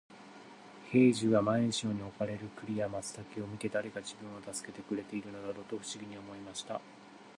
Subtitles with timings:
[0.91, 6.81] 兵十は毎日のように置かれる栗や松茸を見て、誰が自分を助けてくれているのだろうと不思議に思いました。